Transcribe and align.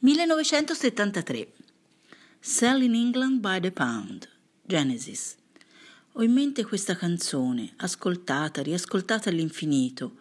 1973 0.00 1.54
Sell 2.38 2.82
in 2.82 2.94
England 2.94 3.40
by 3.40 3.58
the 3.58 3.72
Pound 3.72 4.28
Genesis 4.62 5.34
Ho 6.12 6.22
in 6.22 6.32
mente 6.32 6.64
questa 6.64 6.94
canzone, 6.94 7.72
ascoltata, 7.78 8.62
riascoltata 8.62 9.28
all'infinito, 9.28 10.18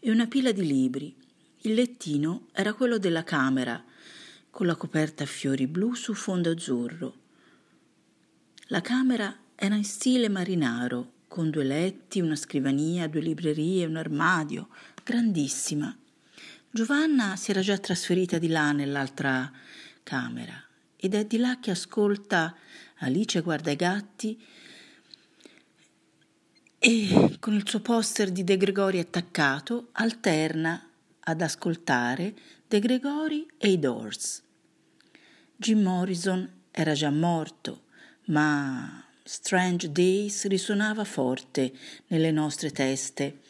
e 0.00 0.10
una 0.10 0.26
pila 0.26 0.50
di 0.50 0.66
libri. 0.66 1.14
Il 1.58 1.74
lettino 1.74 2.48
era 2.50 2.72
quello 2.72 2.98
della 2.98 3.22
camera, 3.22 3.80
con 4.50 4.66
la 4.66 4.74
coperta 4.74 5.22
a 5.22 5.28
fiori 5.28 5.68
blu 5.68 5.94
su 5.94 6.12
fondo 6.12 6.50
azzurro. 6.50 7.14
La 8.66 8.80
camera 8.80 9.32
era 9.54 9.76
in 9.76 9.84
stile 9.84 10.28
marinaro, 10.28 11.12
con 11.28 11.50
due 11.50 11.62
letti, 11.62 12.18
una 12.18 12.34
scrivania, 12.34 13.06
due 13.06 13.20
librerie, 13.20 13.86
un 13.86 13.94
armadio, 13.94 14.70
grandissima. 15.04 15.96
Giovanna 16.72 17.34
si 17.34 17.50
era 17.50 17.62
già 17.62 17.76
trasferita 17.78 18.38
di 18.38 18.46
là 18.46 18.70
nell'altra 18.70 19.50
camera 20.04 20.54
ed 20.94 21.14
è 21.14 21.24
di 21.24 21.36
là 21.36 21.58
che 21.58 21.72
ascolta 21.72 22.54
Alice 22.98 23.40
guarda 23.40 23.72
i 23.72 23.76
gatti 23.76 24.40
e 26.78 27.36
con 27.40 27.54
il 27.54 27.68
suo 27.68 27.80
poster 27.80 28.30
di 28.30 28.44
De 28.44 28.56
Gregori 28.56 29.00
attaccato 29.00 29.88
alterna 29.92 30.88
ad 31.18 31.40
ascoltare 31.40 32.34
De 32.68 32.78
Gregori 32.78 33.48
e 33.58 33.72
i 33.72 33.78
Doors. 33.80 34.40
Jim 35.56 35.82
Morrison 35.82 36.48
era 36.70 36.92
già 36.92 37.10
morto, 37.10 37.86
ma 38.26 39.04
Strange 39.24 39.90
Days 39.90 40.46
risuonava 40.46 41.02
forte 41.02 41.72
nelle 42.06 42.30
nostre 42.30 42.70
teste 42.70 43.40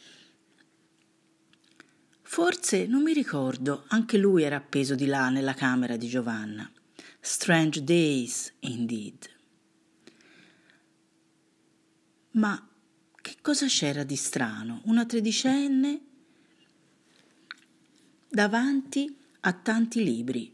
Forse, 2.33 2.87
non 2.87 3.01
mi 3.01 3.11
ricordo, 3.11 3.83
anche 3.89 4.17
lui 4.17 4.43
era 4.43 4.55
appeso 4.55 4.95
di 4.95 5.05
là 5.05 5.27
nella 5.27 5.53
camera 5.53 5.97
di 5.97 6.07
Giovanna. 6.07 6.71
Strange 7.19 7.83
days, 7.83 8.53
indeed. 8.59 9.29
Ma 12.31 12.69
che 13.21 13.35
cosa 13.41 13.65
c'era 13.65 14.05
di 14.05 14.15
strano? 14.15 14.79
Una 14.85 15.05
tredicenne 15.05 16.01
davanti 18.29 19.13
a 19.41 19.51
tanti 19.51 20.01
libri. 20.01 20.49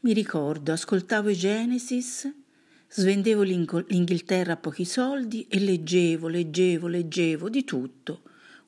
Mi 0.00 0.12
ricordo, 0.12 0.72
ascoltavo 0.72 1.30
i 1.30 1.36
Genesis, 1.36 2.30
svendevo 2.86 3.40
l'Inghilterra 3.40 4.52
a 4.52 4.56
pochi 4.58 4.84
soldi 4.84 5.46
e 5.48 5.58
leggevo, 5.58 6.28
leggevo, 6.28 6.86
leggevo 6.86 7.48
di 7.48 7.64
tutto 7.64 8.20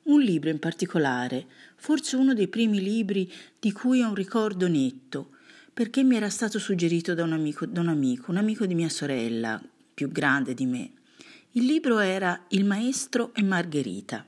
un 0.08 0.20
libro 0.20 0.50
in 0.50 0.58
particolare, 0.58 1.46
forse 1.76 2.16
uno 2.16 2.34
dei 2.34 2.48
primi 2.48 2.80
libri 2.80 3.30
di 3.58 3.72
cui 3.72 4.02
ho 4.02 4.08
un 4.08 4.14
ricordo 4.14 4.68
netto, 4.68 5.30
perché 5.72 6.02
mi 6.02 6.16
era 6.16 6.28
stato 6.28 6.58
suggerito 6.58 7.14
da 7.14 7.24
un 7.24 7.32
amico, 7.32 7.66
da 7.66 7.80
un 7.80 7.88
amico, 7.88 8.30
un 8.30 8.36
amico 8.36 8.66
di 8.66 8.74
mia 8.74 8.88
sorella, 8.88 9.62
più 9.94 10.10
grande 10.10 10.54
di 10.54 10.66
me. 10.66 10.90
Il 11.52 11.64
libro 11.64 11.98
era 11.98 12.44
Il 12.48 12.64
maestro 12.64 13.32
e 13.34 13.42
Margherita. 13.42 14.26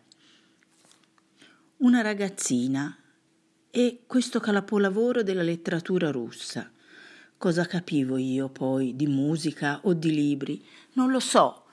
Una 1.78 2.02
ragazzina 2.02 2.96
e 3.70 4.00
questo 4.06 4.40
capolavoro 4.40 5.22
della 5.22 5.42
letteratura 5.42 6.10
russa. 6.10 6.70
Cosa 7.36 7.64
capivo 7.66 8.16
io 8.16 8.48
poi 8.48 8.94
di 8.96 9.06
musica 9.06 9.80
o 9.84 9.94
di 9.94 10.12
libri? 10.12 10.62
Non 10.92 11.10
lo 11.10 11.20
so, 11.20 11.64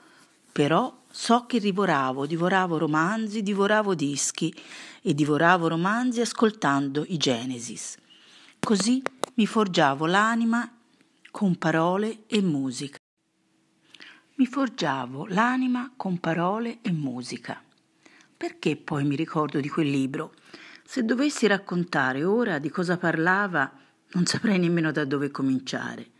però 0.50 1.04
so 1.10 1.46
che 1.46 1.60
divoravo, 1.60 2.26
divoravo 2.26 2.78
romanzi, 2.78 3.42
divoravo 3.42 3.94
dischi 3.94 4.54
e 5.02 5.14
divoravo 5.14 5.68
romanzi 5.68 6.20
ascoltando 6.20 7.04
i 7.08 7.16
Genesis. 7.16 7.96
Così 8.58 9.02
mi 9.34 9.46
forgiavo 9.46 10.06
l'anima 10.06 10.70
con 11.30 11.56
parole 11.56 12.24
e 12.26 12.42
musica. 12.42 12.98
Mi 14.34 14.46
forgiavo 14.46 15.26
l'anima 15.26 15.92
con 15.96 16.18
parole 16.18 16.78
e 16.82 16.92
musica. 16.92 17.62
Perché 18.36 18.76
poi 18.76 19.04
mi 19.04 19.16
ricordo 19.16 19.60
di 19.60 19.68
quel 19.68 19.90
libro? 19.90 20.34
Se 20.84 21.04
dovessi 21.04 21.46
raccontare 21.46 22.24
ora 22.24 22.58
di 22.58 22.70
cosa 22.70 22.96
parlava, 22.96 23.70
non 24.12 24.26
saprei 24.26 24.58
nemmeno 24.58 24.92
da 24.92 25.04
dove 25.04 25.30
cominciare. 25.30 26.10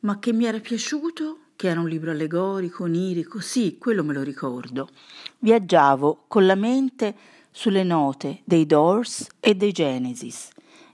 Ma 0.00 0.18
che 0.18 0.32
mi 0.32 0.44
era 0.44 0.60
piaciuto 0.60 1.38
che 1.60 1.68
era 1.68 1.80
un 1.80 1.90
libro 1.90 2.10
allegorico, 2.10 2.84
onirico, 2.84 3.38
sì, 3.38 3.76
quello 3.78 4.02
me 4.02 4.14
lo 4.14 4.22
ricordo. 4.22 4.88
Viaggiavo 5.40 6.24
con 6.26 6.46
la 6.46 6.54
mente 6.54 7.14
sulle 7.50 7.82
note 7.82 8.40
dei 8.44 8.64
Doors 8.64 9.26
e 9.40 9.54
dei 9.54 9.70
Genesis 9.70 10.48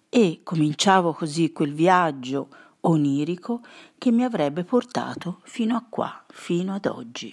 e 0.08 0.40
cominciavo 0.42 1.12
così 1.12 1.52
quel 1.52 1.72
viaggio 1.72 2.48
onirico 2.80 3.60
che 3.96 4.10
mi 4.10 4.24
avrebbe 4.24 4.64
portato 4.64 5.38
fino 5.44 5.76
a 5.76 5.84
qua, 5.88 6.24
fino 6.32 6.74
ad 6.74 6.86
oggi. 6.86 7.32